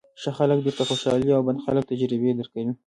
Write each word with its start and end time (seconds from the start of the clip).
ښه 0.21 0.31
خلک 0.37 0.57
درته 0.65 0.83
خوشالۍ 0.89 1.29
او 1.33 1.41
بد 1.47 1.57
خلک 1.65 1.83
تجربې 1.91 2.31
درکوي. 2.39 2.73